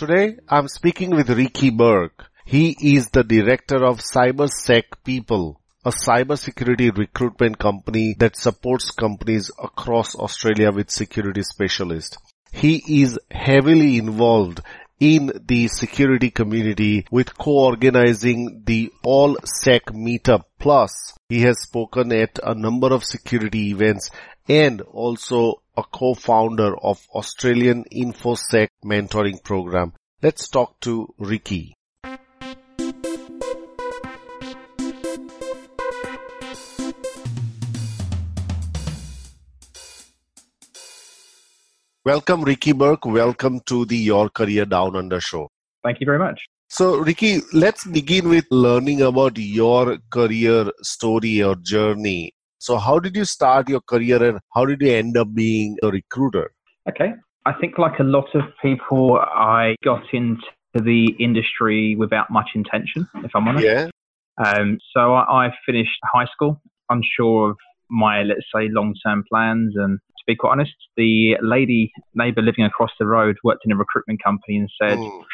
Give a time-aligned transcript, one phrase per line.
[0.00, 2.30] Today, I'm speaking with Rickie Burke.
[2.46, 10.14] He is the director of CyberSec People, a cybersecurity recruitment company that supports companies across
[10.14, 12.16] Australia with security specialists.
[12.50, 14.62] He is heavily involved
[15.00, 21.12] in the security community with co-organizing the All Sec Meetup Plus.
[21.28, 24.08] He has spoken at a number of security events
[24.48, 29.94] and also a co-founder of Australian InfoSec mentoring program.
[30.22, 31.74] Let's talk to Rickie.
[42.04, 43.06] Welcome Rickie Burke.
[43.06, 45.48] Welcome to the Your Career Down Under show.
[45.82, 46.40] Thank you very much.
[46.68, 52.32] So, Rickie, let's begin with learning about your career story or journey.
[52.60, 55.88] So, how did you start your career and how did you end up being a
[55.88, 56.52] recruiter?
[56.88, 57.12] Okay.
[57.46, 60.42] I think, like a lot of people, I got into
[60.74, 63.64] the industry without much intention, if I'm honest.
[63.64, 63.88] Yeah.
[64.44, 67.56] Um, so, I, I finished high school, unsure of
[67.90, 69.72] my, let's say, long term plans.
[69.76, 73.76] And to be quite honest, the lady neighbor living across the road worked in a
[73.76, 75.24] recruitment company and said, Mm.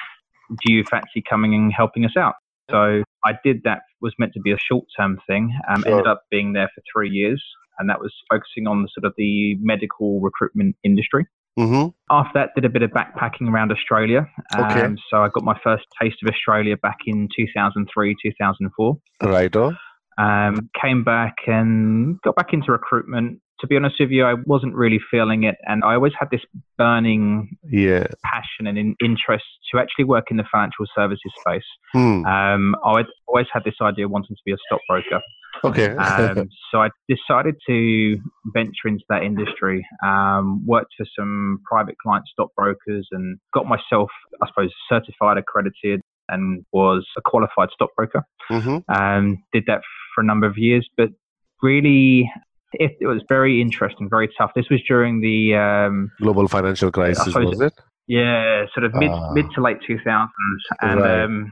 [0.64, 2.34] Do you fancy coming and helping us out?
[2.70, 5.92] So, I did that, was meant to be a short term thing, um, Sure.
[5.92, 7.42] ended up being there for three years.
[7.78, 11.26] And that was focusing on the sort of the medical recruitment industry.
[11.58, 11.88] Mm-hmm.
[12.10, 14.26] After that, did a bit of backpacking around Australia.
[14.54, 14.82] Okay.
[14.82, 18.96] Um, so I got my first taste of Australia back in 2003, 2004.
[19.22, 19.72] Righto.
[20.18, 23.40] Um, came back and got back into recruitment.
[23.60, 26.42] To be honest with you, I wasn't really feeling it, and I always had this
[26.76, 28.06] burning Yeah.
[28.24, 31.64] passion and in, interest to actually work in the financial services space.
[31.92, 32.24] Hmm.
[32.26, 35.22] Um, I'd always had this idea of wanting to be a stockbroker.
[35.64, 35.96] Okay.
[35.96, 38.18] Um, so I decided to
[38.52, 39.86] venture into that industry.
[40.04, 44.10] Um, worked for some private client stockbrokers and got myself,
[44.42, 48.22] I suppose, certified, accredited, and was a qualified stockbroker.
[48.50, 48.78] mm-hmm.
[48.94, 49.80] Um, did that
[50.14, 51.08] for a number of years, but
[51.62, 52.30] really,
[52.80, 54.52] it, it was very interesting, very tough.
[54.54, 57.72] This was during the um, Global financial crisis, was it?
[58.08, 59.32] yeah, sort of mid Ah.
[59.32, 60.28] mid to late 2000s,
[60.82, 61.22] and Right.
[61.24, 61.50] um,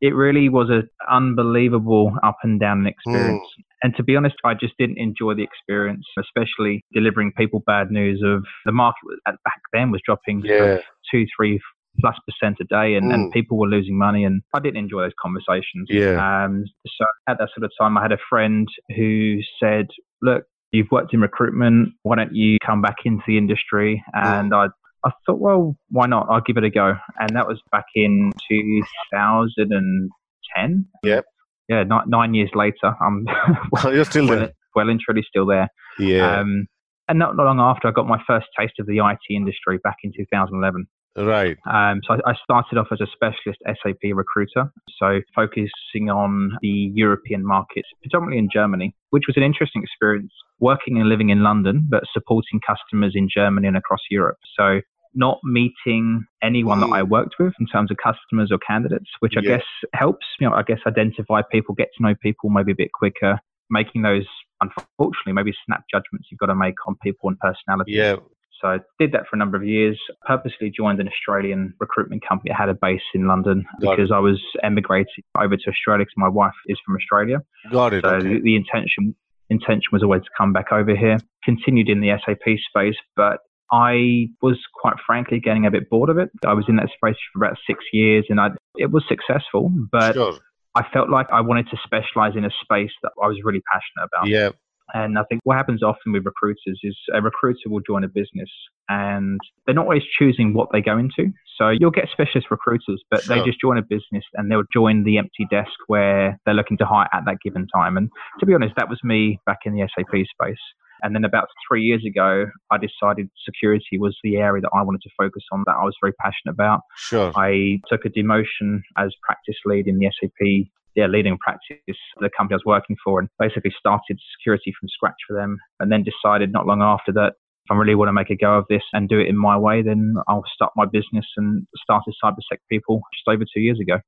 [0.00, 3.42] it really was an unbelievable up and down experience.
[3.56, 3.62] Hmm.
[3.82, 8.22] And to be honest, I just didn't enjoy the experience, especially delivering people bad news
[8.24, 10.78] of the market was, at back then was dropping Yeah.
[11.10, 11.60] two, three
[12.00, 13.14] plus percent a day, and, Mm.
[13.14, 15.86] and people were losing money, and I didn't enjoy those conversations.
[15.88, 16.16] Yeah.
[16.44, 19.88] Um, so at that sort of time, I had a friend who said,
[20.20, 21.90] "Look, you've worked in recruitment.
[22.02, 24.66] Why don't you come back into the industry?" And I,
[25.04, 26.26] I thought, well, why not?
[26.30, 26.94] I'll give it a go.
[27.18, 30.86] And that was back in 2010.
[31.02, 31.24] Yep.
[31.68, 33.26] Yeah, nine, nine years later, I'm
[33.72, 34.52] Well, you're still well, there.
[34.74, 35.68] well and truly still there.
[35.98, 36.40] Yeah.
[36.40, 36.66] Um,
[37.08, 40.12] and not long after, I got my first taste of the IT industry back in
[40.16, 40.86] 2011.
[41.16, 41.56] Right.
[41.66, 46.90] Um, so I, I started off as a specialist SAP recruiter, so focusing on the
[46.94, 51.86] European markets, predominantly in Germany, which was an interesting experience working and living in London,
[51.88, 54.38] but supporting customers in Germany and across Europe.
[54.58, 54.80] So
[55.14, 56.96] not meeting anyone that Mm.
[56.96, 59.58] I worked with in terms of customers or candidates, which I Yeah.
[59.58, 62.92] guess helps, you know, I guess identify people, get to know people maybe a bit
[62.92, 63.38] quicker,
[63.70, 64.26] making those,
[64.60, 67.92] unfortunately, maybe snap judgments you've got to make on people and personality.
[67.92, 68.16] Yeah.
[68.64, 70.00] So I did that for a number of years.
[70.26, 73.96] Purposely joined an Australian recruitment company that had a base in London Got it.
[73.96, 77.42] because I was emigrating over to Australia because my wife is from Australia.
[77.70, 78.04] Got it.
[78.04, 78.26] So okay.
[78.26, 79.14] the, the intention
[79.50, 81.18] intention was always to come back over here.
[81.44, 86.16] Continued in the SAP space, but I was quite frankly getting a bit bored of
[86.16, 86.30] it.
[86.46, 90.14] I was in that space for about six years, and I it was successful, but
[90.14, 90.38] Sure.
[90.74, 94.08] I felt like I wanted to specialize in a space that I was really passionate
[94.10, 94.28] about.
[94.28, 94.50] Yeah.
[94.92, 98.50] And I think what happens often with recruiters is a recruiter will join a business
[98.88, 101.32] and they're not always choosing what they go into.
[101.56, 105.18] So you'll get specialist recruiters, but they just join a business and they'll join the
[105.18, 107.96] empty desk where they're looking to hire at that given time.
[107.96, 108.10] And
[108.40, 110.58] to be honest, that was me back in the SAP space.
[111.02, 115.02] And then about three years ago, I decided security was the area that I wanted
[115.02, 116.80] to focus on, that I was very passionate about.
[116.96, 117.32] Sure.
[117.36, 121.78] I took a demotion as practice lead in the SAP, yeah, leading practice,
[122.20, 125.58] the company I was working for, and basically started security from scratch for them.
[125.80, 128.58] And then decided not long after that if I really want to make a go
[128.58, 132.14] of this and do it in my way, then I'll start my business and started
[132.22, 133.98] CyberSec People just over two years ago.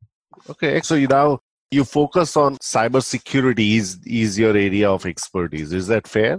[0.50, 1.40] Okay, so you now
[1.70, 5.72] you focus on cybersecurity is is your area of expertise.
[5.72, 6.38] Is that fair?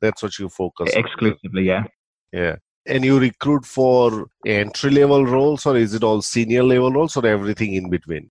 [0.00, 1.84] That's what you focus exclusively, on.
[2.32, 2.40] yeah.
[2.40, 2.56] Yeah.
[2.86, 7.26] And you recruit for entry level roles, or is it all senior level roles, or
[7.26, 8.30] everything in between?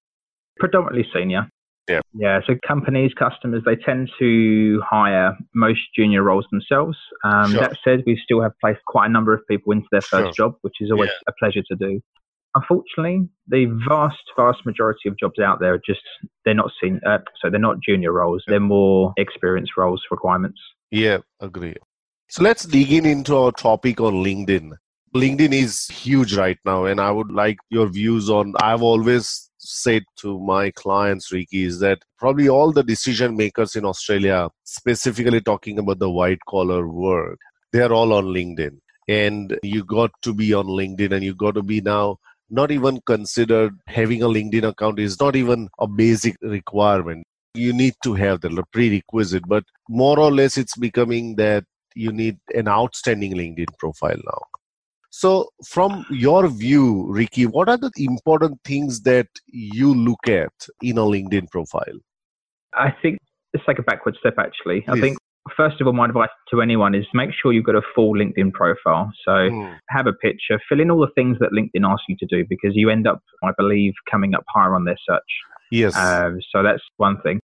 [0.61, 1.49] Predominantly senior.
[1.89, 2.01] Yeah.
[2.13, 2.39] Yeah.
[2.45, 6.95] So companies, customers, they tend to hire most junior roles themselves.
[7.23, 7.61] Um, sure.
[7.61, 10.49] That said, we still have placed quite a number of people into their first sure.
[10.49, 11.29] job, which is always yeah.
[11.29, 11.99] a pleasure to do.
[12.53, 16.01] Unfortunately, the vast, vast majority of jobs out there are just
[16.45, 16.99] they're not seen.
[17.03, 20.59] Uh, so they're not junior roles; they're more experienced roles requirements.
[20.91, 21.75] Yeah, agree.
[22.29, 24.73] So let's dig in into our topic on LinkedIn.
[25.15, 28.53] LinkedIn is huge right now, and I would like your views on.
[28.61, 33.85] I've always said to my clients, Rickie, is that probably all the decision makers in
[33.85, 37.39] Australia, specifically talking about the white collar work,
[37.71, 38.77] they are all on LinkedIn.
[39.07, 42.17] And you got to be on LinkedIn and you got to be now
[42.49, 47.23] not even considered having a LinkedIn account is not even a basic requirement.
[47.53, 51.63] You need to have the prerequisite, but more or less it's becoming that
[51.95, 54.41] you need an outstanding LinkedIn profile now.
[55.11, 60.97] So, from your view, Rickie, what are the important things that you look at in
[60.97, 61.99] a LinkedIn profile?
[62.73, 63.19] I think
[63.53, 64.81] it's like a backward step actually.
[64.81, 64.97] Please.
[64.97, 65.17] I think
[65.55, 68.53] first of all, my advice to anyone is make sure you've got a full LinkedIn
[68.53, 69.11] profile.
[69.25, 69.77] So mm.
[69.89, 72.71] have a picture, fill in all the things that LinkedIn asks you to do because
[72.73, 75.19] you end up, I believe, coming up higher on their search.
[75.71, 75.95] Yes.
[75.95, 77.41] Uh, so that's one thing.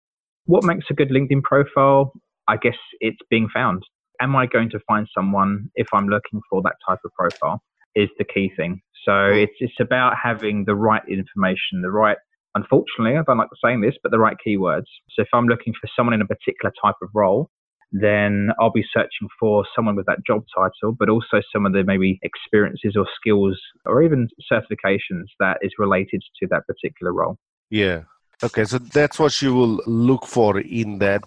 [0.45, 2.13] What makes a good LinkedIn profile?
[2.47, 3.83] I guess it's being found
[4.21, 7.61] am I going to find someone if I'm looking for that type of profile
[7.95, 8.81] is the key thing.
[9.05, 12.17] So it's it's about having the right information, the right
[12.55, 14.87] unfortunately, I don't like saying this, but the right keywords.
[15.11, 17.49] So if I'm looking for someone in a particular type of role,
[17.91, 21.83] then I'll be searching for someone with that job title, but also some of the
[21.83, 27.37] maybe experiences or skills or even certifications that is related to that particular role.
[27.69, 28.03] Yeah.
[28.43, 31.23] Okay, so that's what you will look for in that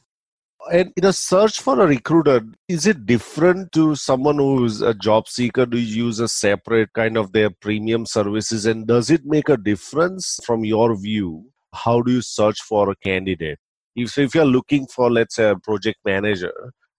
[0.70, 5.29] and in a search for a recruiter, is it different to someone who's a job
[5.29, 5.67] seeker?
[5.67, 8.67] Do you use a separate kind of their premium services?
[8.67, 11.47] And does it make a difference from your view?
[11.75, 13.59] How do you search for a candidate?
[13.97, 16.53] If, if you're looking for, let's say, a project manager,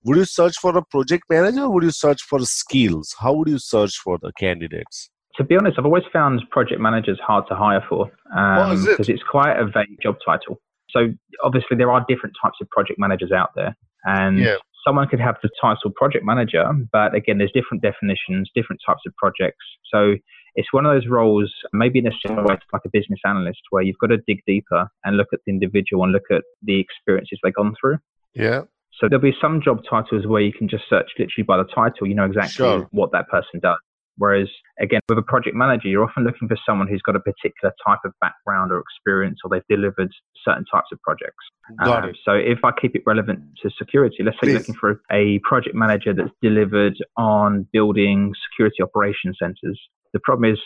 [0.04, 3.16] would you search for a project manager or would you search for skills?
[3.20, 5.10] How would you search for the candidates?
[5.38, 9.10] To be honest, I've always found project managers hard to hire for because um, it?
[9.10, 10.60] it's quite a vague job title.
[10.96, 11.14] So
[11.44, 13.76] obviously there are different types of project managers out there,
[14.06, 14.56] and yeah.
[14.86, 19.14] someone could have the title project manager, but again, there's different definitions, different types of
[19.16, 19.66] projects.
[19.94, 20.16] So
[20.56, 23.60] it's one of those roles, maybe in a similar way to like a business analyst,
[23.70, 26.80] where you've got to dig deeper and look at the individual and look at the
[26.80, 27.98] experiences they've gone through.
[28.34, 28.64] Yeah.
[29.00, 32.08] So there'll be some job titles where you can just search literally by the title,
[32.08, 32.88] you know exactly sure.
[32.92, 33.78] what that person does.
[34.20, 34.50] Whereas,
[34.80, 38.00] again, with a project manager, you're often looking for someone who's got a particular type
[38.06, 40.12] of background or experience, or they've delivered
[40.46, 41.44] certain types of projects.
[41.84, 42.18] Got um, it.
[42.24, 44.50] So, if I keep it relevant to security, let's say Please.
[44.52, 49.80] you're looking for a project manager that's delivered on building security operation centers.
[50.14, 50.60] The problem is,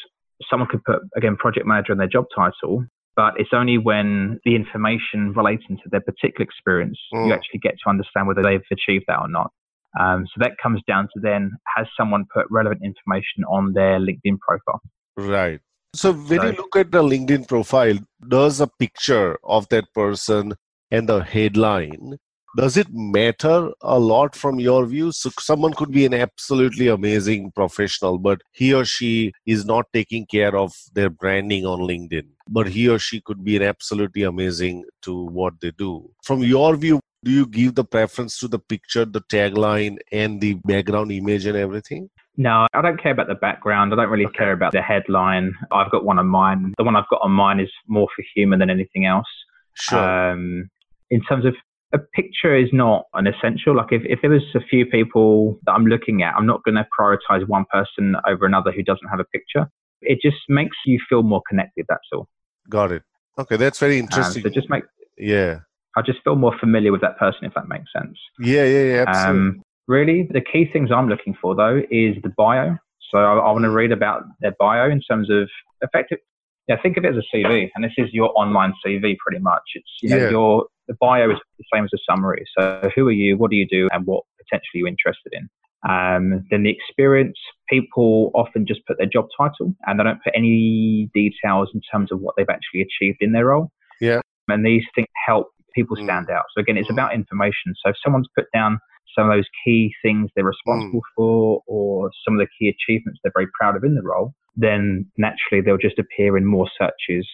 [0.49, 2.85] someone could put again project manager in their job title,
[3.15, 7.27] but it's only when the information relating to their particular experience mm.
[7.27, 9.51] you actually get to understand whether they've achieved that or not.
[9.99, 14.39] Um, so that comes down to then has someone put relevant information on their LinkedIn
[14.39, 14.81] profile?
[15.17, 15.59] Right.
[15.95, 17.97] So when so, you look at the LinkedIn profile,
[18.27, 20.53] does a picture of that person
[20.89, 22.17] and the headline
[22.55, 25.11] does it matter a lot from your view?
[25.11, 30.27] So someone could be an absolutely amazing professional, but he or she is not taking
[30.27, 32.27] care of their branding on LinkedIn.
[32.47, 36.11] But he or she could be an absolutely amazing to what they do.
[36.23, 40.55] From your view, do you give the preference to the picture, the tagline, and the
[40.65, 42.09] background image and everything?
[42.35, 43.93] No, I don't care about the background.
[43.93, 44.37] I don't really okay.
[44.37, 45.53] care about the headline.
[45.71, 46.73] I've got one on mine.
[46.77, 49.27] The one I've got on mine is more for humor than anything else.
[49.75, 50.31] Sure.
[50.31, 50.69] Um,
[51.11, 51.53] in terms of
[51.93, 53.75] a picture is not an essential.
[53.75, 56.75] Like if, if there was a few people that I'm looking at, I'm not going
[56.75, 59.69] to prioritize one person over another who doesn't have a picture.
[60.01, 61.85] It just makes you feel more connected.
[61.87, 62.27] That's all.
[62.67, 63.03] Got it.
[63.37, 64.43] Okay, that's very interesting.
[64.45, 64.83] Um, so just make
[65.17, 65.59] yeah
[65.95, 68.17] I just feel more familiar with that person, if that makes sense.
[68.39, 69.05] Yeah, yeah, yeah.
[69.07, 69.39] Absolutely.
[69.39, 72.77] Um, really, the key things I'm looking for though is the bio.
[73.11, 75.49] So I, I want to read about their bio in terms of
[75.81, 76.19] effective.
[76.67, 79.63] Yeah, think of it as a CV, and this is your online CV pretty much.
[79.75, 80.29] It's you know yeah.
[80.29, 82.45] your the bio is the same as a summary.
[82.57, 83.37] So who are you?
[83.37, 83.89] What do you do?
[83.91, 85.49] And what potentially you're interested in?
[85.87, 87.37] Um, then the experience,
[87.69, 92.11] people often just put their job title and they don't put any details in terms
[92.11, 93.69] of what they've actually achieved in their role.
[93.99, 94.21] Yeah.
[94.47, 96.03] And these things help people mm.
[96.03, 96.45] stand out.
[96.55, 96.93] So again, it's mm.
[96.93, 97.73] about information.
[97.83, 98.79] So if someone's put down
[99.17, 101.15] some of those key things they're responsible mm.
[101.15, 105.05] for or some of the key achievements they're very proud of in the role, then
[105.17, 107.27] naturally they'll just appear in more searches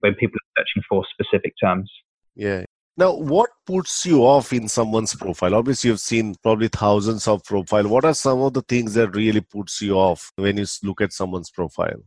[0.00, 1.90] when people are searching for specific terms.
[2.34, 2.64] Yeah.
[2.98, 5.54] Now, what puts you off in someone's profile?
[5.54, 7.88] Obviously, you've seen probably thousands of profile.
[7.88, 11.12] What are some of the things that really puts you off when you look at
[11.12, 12.00] someone's profile?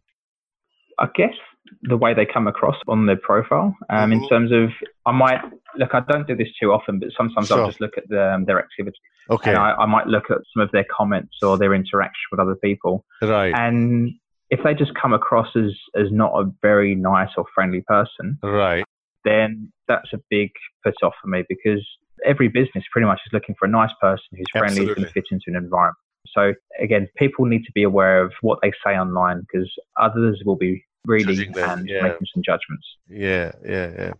[0.97, 1.35] I guess
[1.83, 3.75] the way they come across on their profile.
[3.89, 4.23] Um, mm-hmm.
[4.23, 4.69] In terms of,
[5.05, 5.41] I might
[5.77, 5.93] look.
[5.93, 7.59] I don't do this too often, but sometimes sure.
[7.59, 8.97] I'll just look at the, um, their activity.
[9.29, 9.51] Okay.
[9.51, 12.55] And I, I, might look at some of their comments or their interaction with other
[12.55, 13.05] people.
[13.21, 13.53] Right.
[13.55, 14.13] And
[14.49, 18.83] if they just come across as as not a very nice or friendly person, right,
[19.23, 20.49] then that's a big
[20.83, 21.85] put off for me because
[22.25, 25.13] every business pretty much is looking for a nice person who's friendly, who's going to
[25.13, 25.97] fit into an environment.
[26.35, 30.55] So again, people need to be aware of what they say online because others will
[30.55, 32.03] be reading and yeah.
[32.03, 32.85] making some judgments.
[33.09, 34.13] Yeah, yeah, yeah.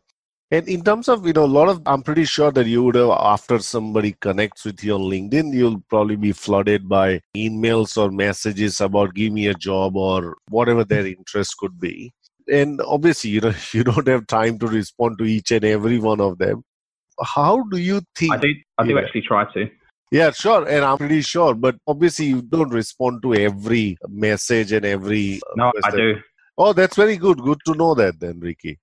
[0.52, 2.96] And in terms of, you know, a lot of, I'm pretty sure that you would
[2.96, 8.10] have, after somebody connects with you on LinkedIn, you'll probably be flooded by emails or
[8.10, 12.12] messages about give me a job or whatever their interest could be.
[12.52, 16.20] And obviously, you know, you don't have time to respond to each and every one
[16.20, 16.64] of them.
[17.22, 18.34] How do you think?
[18.34, 19.70] I do, I do actually try to.
[20.12, 20.68] Yeah, sure.
[20.68, 25.40] And I'm pretty sure, but obviously you don't respond to every message and every.
[25.56, 26.16] No, I do.
[26.60, 27.42] Oh, that's very good.
[27.42, 28.80] Good to know that then, Rickie.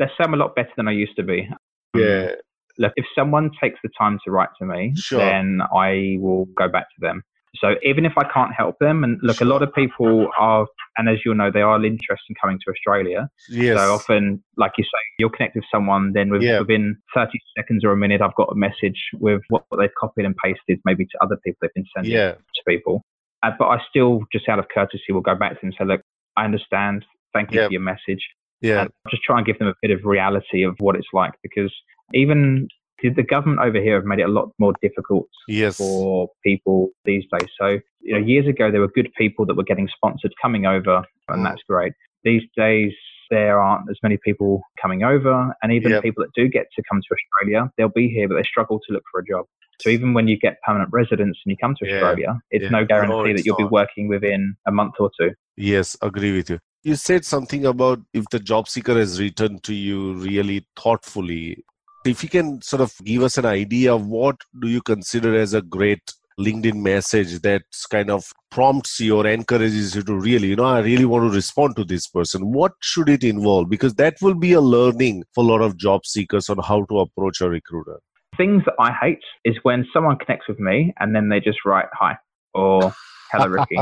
[0.00, 1.48] Let's I'm a lot better than I used to be.
[1.94, 2.32] Yeah.
[2.78, 5.20] Look, if someone takes the time to write to me, sure.
[5.20, 7.22] then I will go back to them.
[7.56, 9.46] So even if I can't help them, and look, sure.
[9.46, 12.72] a lot of people are, and as you'll know, they are interested in coming to
[12.72, 13.28] Australia.
[13.50, 13.76] Yes.
[13.76, 16.60] So often, like you say, you'll connect with someone, then with, yeah.
[16.60, 20.34] within 30 seconds or a minute, I've got a message with what they've copied and
[20.42, 22.32] pasted, maybe to other people they've been sending yeah.
[22.32, 23.04] to people.
[23.42, 25.84] Uh, but I still, just out of courtesy, will go back to them and say,
[25.84, 26.00] look,
[26.36, 27.04] I understand.
[27.32, 28.26] Thank you for your message.
[28.60, 28.82] Yeah.
[28.82, 31.72] And just try and give them a bit of reality of what it's like because
[32.14, 32.68] even
[33.02, 35.76] the government over here have made it a lot more difficult yes.
[35.76, 37.48] for people these days.
[37.60, 41.02] So, you know, years ago there were good people that were getting sponsored coming over,
[41.28, 41.44] and mm.
[41.44, 41.92] that's great.
[42.22, 42.92] These days
[43.32, 46.02] there aren't as many people coming over, and even yep.
[46.02, 48.92] people that do get to come to Australia, they'll be here, but they struggle to
[48.92, 49.46] look for a job.
[49.80, 52.56] So even when you get permanent residence and you come to Australia, yeah.
[52.56, 52.68] it's yeah.
[52.68, 53.70] no guarantee no, that you'll not.
[53.70, 55.30] be working within a month or two.
[55.56, 56.58] Yes, agree with you.
[56.84, 61.64] You said something about if the job seeker has written to you really thoughtfully.
[62.04, 65.54] If you can sort of give us an idea of what do you consider as
[65.54, 70.56] a great LinkedIn message that kind of prompts you or encourages you to really, you
[70.56, 72.52] know, I really want to respond to this person.
[72.52, 73.68] What should it involve?
[73.68, 77.00] Because that will be a learning for a lot of job seekers on how to
[77.00, 78.00] approach a recruiter.
[78.36, 81.86] Things that I hate is when someone connects with me and then they just write
[81.92, 82.16] hi
[82.54, 82.94] or
[83.30, 83.78] hello Rickie.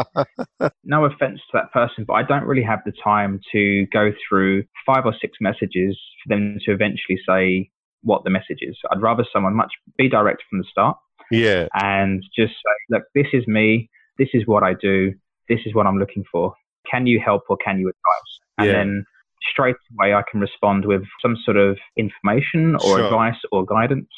[0.84, 4.64] no offense to that person, but I don't really have the time to go through
[4.86, 7.70] five or six messages for them to eventually say
[8.02, 8.76] what the message is.
[8.90, 10.96] I'd rather someone much be direct from the start.
[11.30, 11.68] Yeah.
[11.74, 13.88] And just say, look, this is me.
[14.18, 15.14] This is what I do.
[15.48, 16.54] This is what I'm looking for.
[16.90, 18.30] Can you help or can you advise?
[18.58, 18.72] And yeah.
[18.72, 19.04] then
[19.52, 23.04] straight away I can respond with some sort of information or sure.
[23.04, 24.08] advice or guidance.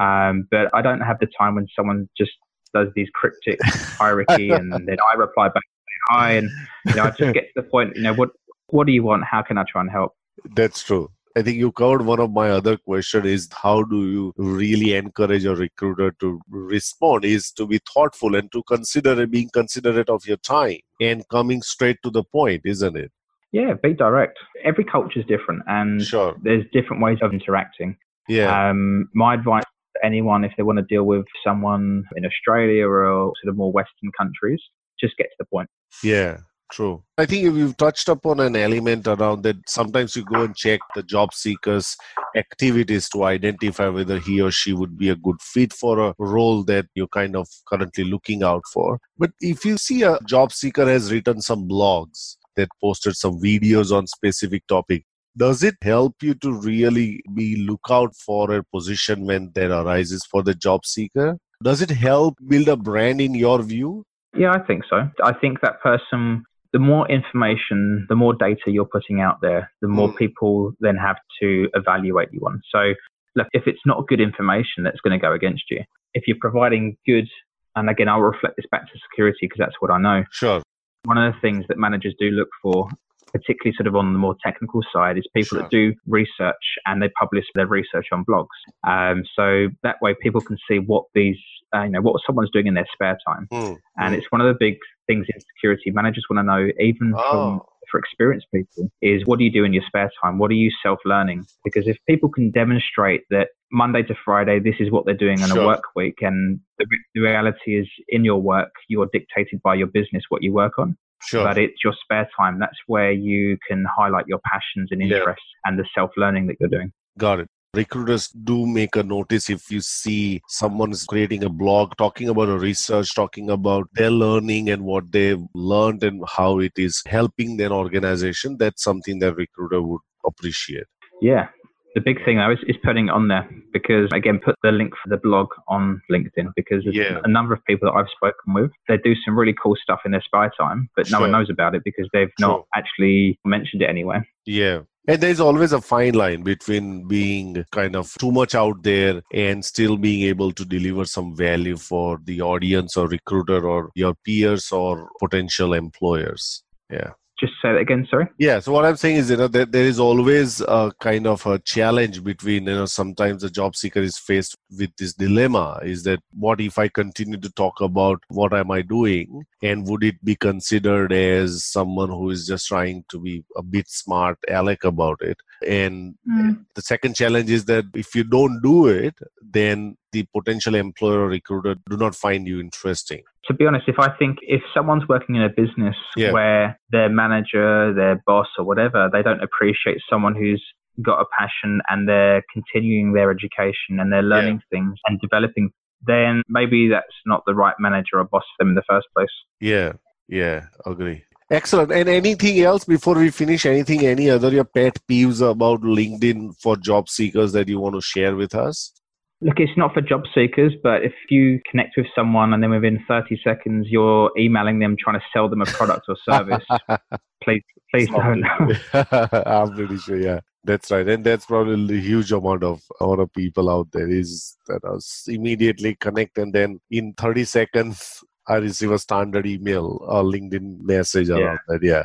[0.00, 2.32] Um, but I don't have the time when someone just
[2.74, 5.62] does these cryptic hierarchy and then I reply back
[6.08, 6.50] hi and
[6.86, 8.30] you know I just get to the point you know what
[8.68, 10.14] what do you want how can I try and help
[10.54, 14.32] that's true I think you covered one of my other question is how do you
[14.36, 20.08] really encourage a recruiter to respond is to be thoughtful and to consider being considerate
[20.08, 23.12] of your time and coming straight to the point, isn't it?
[23.52, 24.36] Yeah, be direct.
[24.64, 26.34] Every culture is different and sure.
[26.42, 27.96] there's different ways of interacting.
[28.28, 28.70] Yeah.
[28.70, 29.62] Um, my advice
[29.94, 33.70] to anyone if they want to deal with someone in Australia or sort of more
[33.70, 34.60] Western countries,
[34.98, 35.70] just get to the point.
[36.02, 36.38] Yeah.
[36.70, 37.02] True.
[37.16, 40.80] I think if you've touched upon an element around that, sometimes you go and check
[40.94, 41.96] the job seeker's
[42.36, 46.62] activities to identify whether he or she would be a good fit for a role
[46.64, 48.98] that you're kind of currently looking out for.
[49.16, 53.90] But if you see a job seeker has written some blogs that posted some videos
[53.90, 55.04] on specific topic,
[55.36, 60.42] does it help you to really be lookout for a position when that arises for
[60.42, 61.38] the job seeker?
[61.62, 64.04] Does it help build a brand in your view?
[64.36, 65.08] Yeah, I think so.
[65.24, 69.88] I think that person the more information, the more data you're putting out there, the
[69.88, 70.16] more mm.
[70.16, 72.60] people then have to evaluate you on.
[72.70, 72.92] So,
[73.36, 75.82] look, if it's not good information, that's going to go against you.
[76.14, 77.28] If you're providing good,
[77.76, 80.24] and again, I'll reflect this back to security because that's what I know.
[80.32, 80.62] Sure.
[81.04, 82.88] One of the things that managers do look for,
[83.32, 85.62] particularly sort of on the more technical side, is people sure.
[85.62, 86.54] that do research
[86.86, 88.46] and they publish their research on blogs.
[88.86, 91.38] Um, so that way, people can see what these
[91.74, 93.48] uh, you know what someone's doing in their spare time.
[93.52, 94.18] Mm, and mm.
[94.18, 95.90] it's one of the big things in security.
[95.90, 97.30] Managers want to know, even oh.
[97.30, 97.60] from
[97.90, 100.38] for experienced people is what do you do in your spare time?
[100.38, 101.46] What are you self learning?
[101.64, 105.48] Because if people can demonstrate that Monday to Friday, this is what they're doing in
[105.48, 105.62] sure.
[105.62, 109.86] a work week, and the, the reality is in your work, you're dictated by your
[109.86, 110.96] business what you work on.
[111.22, 111.44] Sure.
[111.44, 112.60] But it's your spare time.
[112.60, 115.70] That's where you can highlight your passions and interests yeah.
[115.70, 116.92] and the self learning that you're doing.
[117.18, 121.92] Got it recruiters do make a notice if you see someone is creating a blog
[121.96, 126.72] talking about a research talking about their learning and what they've learned and how it
[126.76, 130.84] is helping their organization that's something that recruiter would appreciate.
[131.20, 131.48] Yeah.
[131.94, 134.92] The big thing though is, is putting it on there because again put the link
[135.02, 137.18] for the blog on linkedin because there's yeah.
[137.24, 138.70] a number of people that i've spoken with.
[138.88, 141.74] They do some really cool stuff in their spare time but no one knows about
[141.74, 142.48] it because they've sure.
[142.48, 144.26] not actually mentioned it anywhere.
[144.46, 149.22] Yeah and there's always a fine line between being kind of too much out there
[149.32, 154.14] and still being able to deliver some value for the audience or recruiter or your
[154.24, 156.62] peers or potential employers.
[156.90, 159.70] Yeah just say that again sorry yeah so what i'm saying is you know that
[159.70, 164.00] there is always a kind of a challenge between you know sometimes the job seeker
[164.00, 168.52] is faced with this dilemma is that what if i continue to talk about what
[168.52, 173.20] am i doing and would it be considered as someone who is just trying to
[173.20, 176.58] be a bit smart alec about it and mm.
[176.74, 181.28] the second challenge is that if you don't do it then the potential employer or
[181.28, 185.34] recruiter do not find you interesting to be honest, if I think if someone's working
[185.34, 186.32] in a business yeah.
[186.32, 190.62] where their manager, their boss, or whatever, they don't appreciate someone who's
[191.02, 194.78] got a passion and they're continuing their education and they're learning yeah.
[194.78, 195.70] things and developing,
[196.06, 199.28] then maybe that's not the right manager or boss for them in the first place.
[199.60, 199.94] Yeah,
[200.28, 201.24] yeah, agree.
[201.50, 201.90] Excellent.
[201.90, 203.64] And anything else before we finish?
[203.64, 208.02] Anything, any other your pet peeves about LinkedIn for job seekers that you want to
[208.02, 208.92] share with us?
[209.40, 213.04] Look, it's not for job seekers, but if you connect with someone and then within
[213.06, 216.64] 30 seconds you're emailing them trying to sell them a product or service,
[217.42, 217.62] please,
[217.94, 218.44] please don't.
[218.92, 220.40] I'm pretty sure, yeah.
[220.64, 224.56] That's right, and that's probably a huge amount of amount of people out there is
[224.66, 230.24] that us immediately connect, and then in 30 seconds I receive a standard email or
[230.24, 231.56] LinkedIn message around yeah.
[231.68, 231.82] that.
[231.82, 232.02] Yeah,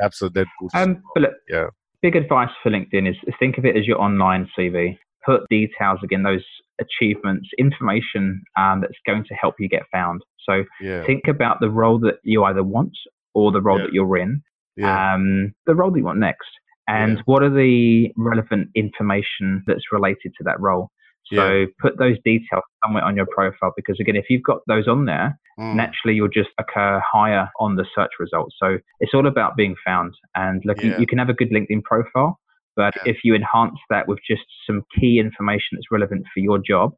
[0.00, 0.44] absolutely.
[0.72, 1.66] That um, but look, yeah.
[2.02, 4.96] Big advice for LinkedIn is think of it as your online CV.
[5.26, 6.44] Put details again, those
[6.80, 10.22] achievements, information um, that's going to help you get found.
[10.48, 11.04] So yeah.
[11.04, 12.96] think about the role that you either want
[13.34, 13.84] or the role yeah.
[13.86, 14.42] that you're in,
[14.76, 15.14] yeah.
[15.14, 16.48] um, the role that you want next,
[16.88, 20.90] and what are the relevant information that's related to that role.
[21.30, 25.04] So put those details somewhere on your profile because again, if you've got those on
[25.04, 25.74] there, mm.
[25.74, 28.56] naturally you'll just occur higher on the search results.
[28.58, 30.14] So it's all about being found.
[30.34, 32.38] And look, you, you can have a good LinkedIn profile,
[32.78, 33.10] but yeah.
[33.10, 36.92] if you enhance that with just some key information that's relevant for your job,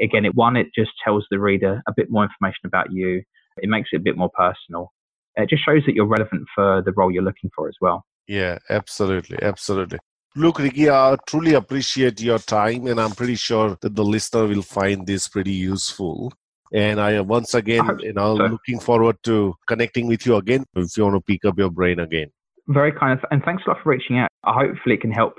[0.00, 3.22] again, it one, it just tells the reader a bit more information about you.
[3.56, 4.92] It makes it a bit more personal.
[5.36, 8.04] It just shows that you're relevant for the role you're looking for as well.
[8.28, 9.38] Yeah, absolutely.
[9.40, 9.98] Absolutely.
[10.36, 14.62] Look, Rickie, I truly appreciate your time, and I'm pretty sure that the listener will
[14.62, 16.30] find this pretty useful.
[16.74, 18.44] And I once again, you know, so.
[18.44, 22.00] looking forward to connecting with you again if you want to pick up your brain
[22.00, 22.28] again.
[22.68, 24.28] Very kind, of, and thanks a lot for reaching out.
[24.44, 25.34] Hopefully, it can help.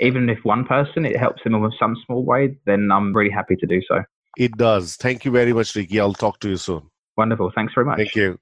[0.00, 3.56] Even if one person, it helps them in some small way, then I'm really happy
[3.56, 4.02] to do so.
[4.36, 4.96] It does.
[4.96, 6.00] Thank you very much, Rickie.
[6.00, 6.90] I'll talk to you soon.
[7.16, 7.52] Wonderful.
[7.54, 7.98] Thanks very much.
[7.98, 8.38] Thank you.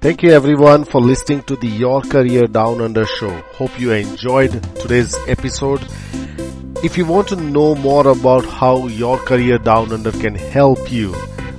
[0.00, 3.30] Thank you everyone for listening to the Your Career Down Under show.
[3.54, 5.80] Hope you enjoyed today's episode.
[6.82, 11.12] If you want to know more about how Your Career Down Under can help you,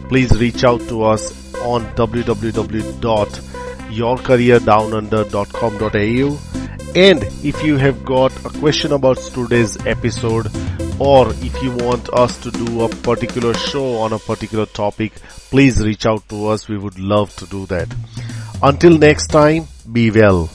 [0.09, 3.52] please reach out to us on www
[3.93, 6.39] yourcareerdownunder.com.au.
[6.95, 10.47] And if you have got a question about today's episode,
[10.99, 15.13] or if you want us to do a particular show on a particular topic,
[15.49, 16.67] please reach out to us.
[16.67, 17.87] We would love to do that.
[18.61, 20.49] Until next time, be well.